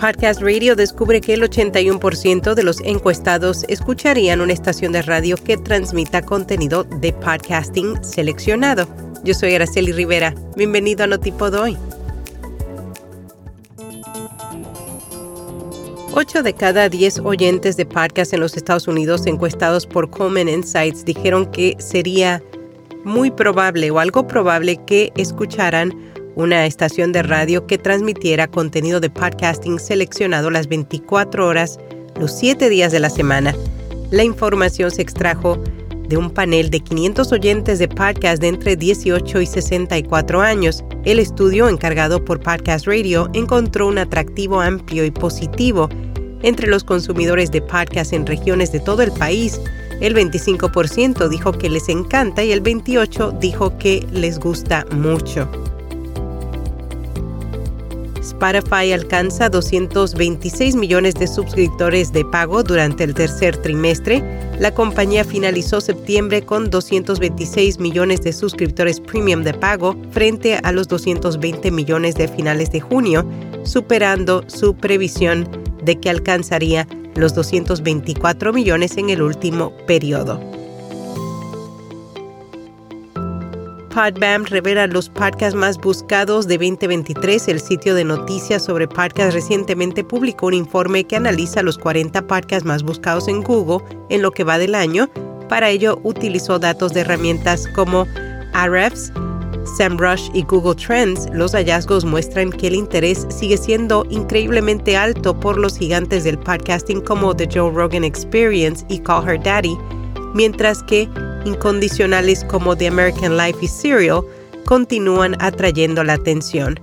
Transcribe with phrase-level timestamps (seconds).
[0.00, 5.58] Podcast Radio descubre que el 81% de los encuestados escucharían una estación de radio que
[5.58, 8.88] transmita contenido de podcasting seleccionado.
[9.24, 10.34] Yo soy Araceli Rivera.
[10.56, 11.76] Bienvenido a Notipod hoy.
[16.14, 21.04] 8 de cada 10 oyentes de podcast en los Estados Unidos encuestados por Common Insights
[21.04, 22.42] dijeron que sería
[23.04, 25.92] muy probable o algo probable que escucharan
[26.34, 31.78] una estación de radio que transmitiera contenido de podcasting seleccionado las 24 horas,
[32.18, 33.54] los 7 días de la semana.
[34.10, 35.62] La información se extrajo
[36.10, 40.84] de un panel de 500 oyentes de podcast de entre 18 y 64 años.
[41.04, 45.88] El estudio encargado por Podcast Radio encontró un atractivo amplio y positivo
[46.42, 49.60] entre los consumidores de podcast en regiones de todo el país.
[50.00, 55.48] El 25% dijo que les encanta y el 28% dijo que les gusta mucho.
[58.30, 64.22] Spotify alcanza 226 millones de suscriptores de pago durante el tercer trimestre.
[64.60, 70.86] La compañía finalizó septiembre con 226 millones de suscriptores premium de pago frente a los
[70.86, 73.26] 220 millones de finales de junio,
[73.64, 75.48] superando su previsión
[75.82, 80.40] de que alcanzaría los 224 millones en el último periodo.
[83.90, 87.48] Podbam revela los podcasts más buscados de 2023.
[87.48, 92.64] El sitio de noticias sobre podcasts recientemente publicó un informe que analiza los 40 podcasts
[92.64, 95.10] más buscados en Google en lo que va del año.
[95.48, 98.06] Para ello utilizó datos de herramientas como
[98.52, 99.12] Ahrefs,
[99.76, 101.26] SEMrush y Google Trends.
[101.32, 107.00] Los hallazgos muestran que el interés sigue siendo increíblemente alto por los gigantes del podcasting
[107.00, 109.76] como The Joe Rogan Experience y Call Her Daddy,
[110.32, 111.08] mientras que
[111.44, 114.22] incondicionales como The American Life y Serial
[114.64, 116.78] continúan atrayendo la atención.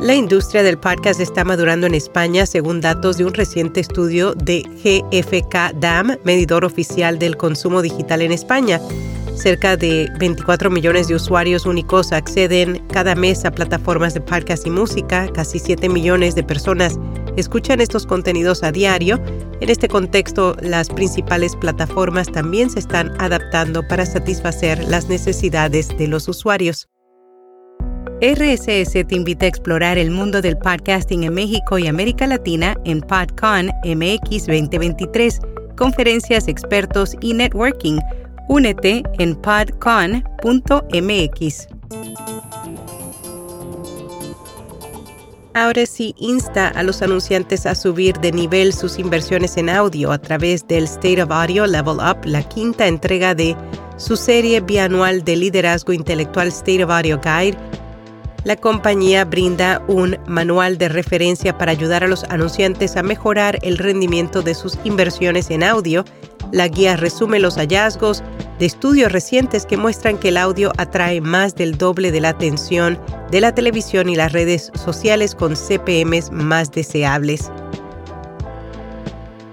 [0.00, 4.62] La industria del podcast está madurando en España según datos de un reciente estudio de
[4.82, 8.80] GFK DAM, medidor oficial del consumo digital en España.
[9.34, 14.70] Cerca de 24 millones de usuarios únicos acceden cada mes a plataformas de podcast y
[14.70, 15.26] música.
[15.32, 16.98] Casi 7 millones de personas
[17.36, 19.20] escuchan estos contenidos a diario.
[19.60, 26.08] En este contexto, las principales plataformas también se están adaptando para satisfacer las necesidades de
[26.08, 26.88] los usuarios.
[28.20, 33.00] RSS te invita a explorar el mundo del podcasting en México y América Latina en
[33.00, 35.40] PodCon MX 2023,
[35.76, 37.98] conferencias, expertos y networking
[38.48, 40.14] Únete en podcon.mx.
[45.54, 50.18] Ahora sí insta a los anunciantes a subir de nivel sus inversiones en audio a
[50.18, 53.56] través del State of Audio Level Up, la quinta entrega de
[53.96, 57.56] su serie bianual de liderazgo intelectual State of Audio Guide
[58.44, 63.78] la compañía brinda un manual de referencia para ayudar a los anunciantes a mejorar el
[63.78, 66.04] rendimiento de sus inversiones en audio.
[66.52, 68.22] La guía resume los hallazgos
[68.58, 72.98] de estudios recientes que muestran que el audio atrae más del doble de la atención
[73.30, 77.50] de la televisión y las redes sociales con CPMs más deseables.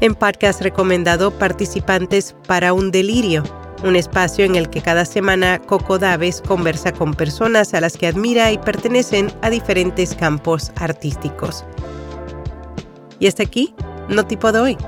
[0.00, 3.44] En podcast recomendado participantes para un delirio
[3.84, 8.06] un espacio en el que cada semana Coco Daves conversa con personas a las que
[8.06, 11.64] admira y pertenecen a diferentes campos artísticos.
[13.18, 13.74] Y hasta aquí,
[14.08, 14.78] no tipo de hoy.